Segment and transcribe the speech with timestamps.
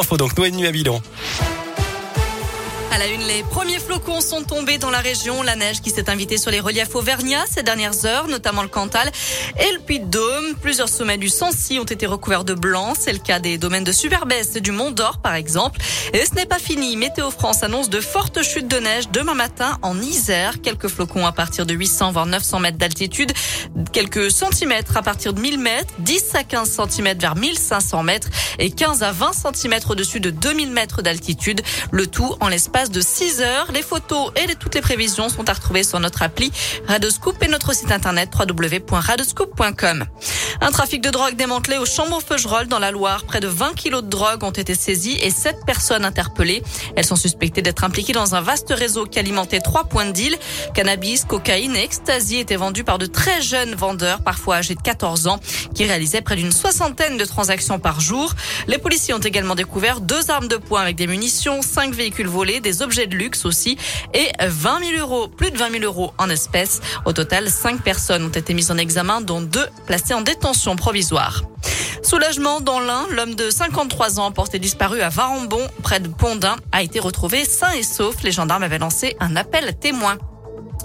[0.00, 1.02] info donc, Noémie Mabilon.
[3.00, 5.42] La une, les premiers flocons sont tombés dans la région.
[5.42, 9.10] La neige qui s'est invitée sur les reliefs auvergnats ces dernières heures, notamment le Cantal
[9.58, 10.54] et le Puy-de-Dôme.
[10.60, 12.92] Plusieurs sommets du Sancy ont été recouverts de blanc.
[12.98, 15.80] C'est le cas des domaines de Superbès et du Mont d'Or, par exemple.
[16.12, 16.94] Et ce n'est pas fini.
[16.98, 20.60] Météo France annonce de fortes chutes de neige demain matin en Isère.
[20.60, 23.32] Quelques flocons à partir de 800 voire 900 mètres d'altitude.
[23.94, 25.94] Quelques centimètres à partir de 1000 mètres.
[26.00, 28.28] 10 à 15 centimètres vers 1500 mètres
[28.58, 31.62] et 15 à 20 centimètres au-dessus de 2000 mètres d'altitude.
[31.92, 33.72] Le tout en l'espace de 6 heures.
[33.72, 36.52] Les photos et toutes les prévisions sont à retrouver sur notre appli
[36.86, 40.04] Radoscoop et notre site internet www.radoscoop.com.
[40.62, 43.24] Un trafic de drogue démantelé au Chambon-Feugerolles dans la Loire.
[43.24, 46.62] Près de 20 kilos de drogue ont été saisis et 7 personnes interpellées.
[46.96, 50.36] Elles sont suspectées d'être impliquées dans un vaste réseau qui alimentait trois points de deal.
[50.74, 55.28] Cannabis, cocaïne et ecstasy étaient vendus par de très jeunes vendeurs, parfois âgés de 14
[55.28, 55.40] ans,
[55.74, 58.34] qui réalisaient près d'une soixantaine de transactions par jour.
[58.68, 62.60] Les policiers ont également découvert deux armes de poing avec des munitions, cinq véhicules volés,
[62.60, 63.78] des objets de luxe aussi
[64.12, 66.82] et 20 000 euros, plus de 20 000 euros en espèces.
[67.06, 70.49] Au total, cinq personnes ont été mises en examen, dont deux placées en détention
[72.02, 76.82] Soulagement dans l'Ain, l'homme de 53 ans porté disparu à Varambon, près de Pondin, a
[76.82, 78.22] été retrouvé sain et sauf.
[78.22, 80.18] Les gendarmes avaient lancé un appel à témoins.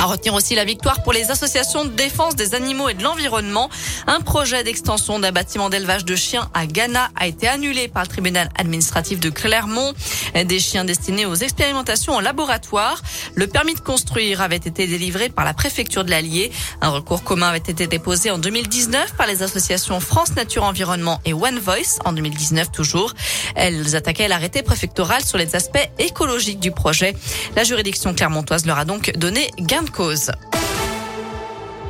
[0.00, 3.68] À retenir aussi la victoire pour les associations de défense des animaux et de l'environnement.
[4.06, 8.08] Un projet d'extension d'un bâtiment d'élevage de chiens à Ghana a été annulé par le
[8.08, 9.92] tribunal administratif de Clermont.
[10.36, 13.02] Des chiens destinés aux expérimentations en laboratoire.
[13.34, 16.52] Le permis de construire avait été délivré par la préfecture de l'Allier.
[16.80, 21.32] Un recours commun avait été déposé en 2019 par les associations France Nature Environnement et
[21.32, 23.14] One Voice en 2019 toujours.
[23.56, 27.16] Elles attaquaient l'arrêté préfectoral sur les aspects écologiques du projet.
[27.56, 30.47] La juridiction clermontoise leur a donc donné gain cause.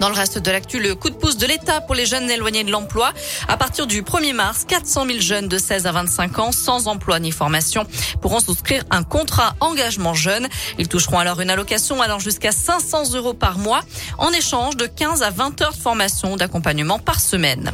[0.00, 2.64] Dans le reste de l'actu, le coup de pouce de l'État pour les jeunes éloignés
[2.64, 3.12] de l'emploi.
[3.48, 7.18] À partir du 1er mars, 400 000 jeunes de 16 à 25 ans sans emploi
[7.20, 7.84] ni formation
[8.22, 10.48] pourront souscrire un contrat engagement jeune.
[10.78, 13.82] Ils toucheront alors une allocation allant jusqu'à 500 euros par mois
[14.16, 17.70] en échange de 15 à 20 heures de formation d'accompagnement par semaine.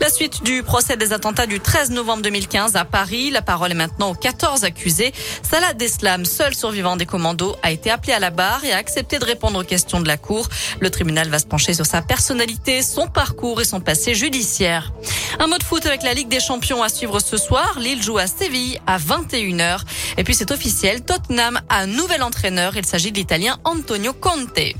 [0.00, 3.30] La suite du procès des attentats du 13 novembre 2015 à Paris.
[3.30, 5.12] La parole est maintenant aux 14 accusés.
[5.42, 9.18] Salah Deslam, seul survivant des commandos, a été appelé à la barre et a accepté
[9.18, 10.48] de répondre aux questions de la Cour.
[10.80, 14.92] Le tribunal va se sur sa personnalité, son parcours et son passé judiciaire.
[15.38, 17.78] Un mot de foot avec la Ligue des Champions à suivre ce soir.
[17.78, 19.80] Lille joue à Séville à 21h.
[20.16, 22.76] Et puis c'est officiel, Tottenham a un nouvel entraîneur.
[22.76, 24.74] Il s'agit de l'Italien Antonio Conte.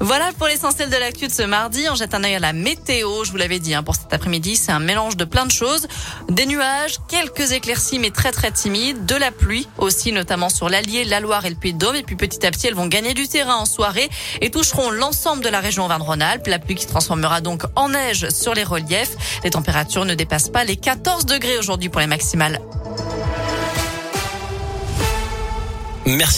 [0.00, 1.84] Voilà pour l'essentiel de l'actu de ce mardi.
[1.90, 3.24] On jette un œil à la météo.
[3.24, 5.88] Je vous l'avais dit, hein, pour cet après-midi, c'est un mélange de plein de choses.
[6.28, 9.06] Des nuages, quelques éclaircies, mais très très timides.
[9.06, 11.96] De la pluie aussi, notamment sur l'Allier, la Loire et le Puy-de-Dôme.
[11.96, 14.08] Et puis petit à petit, elles vont gagner du terrain en soirée
[14.40, 16.46] et toucheront l'ensemble de la région Auvergne-Rhône-Alpes.
[16.46, 19.16] La pluie qui se transformera donc en neige sur les reliefs.
[19.44, 22.60] Les températures ne dépassent pas les 14 degrés aujourd'hui pour les maximales.
[26.06, 26.36] Merci.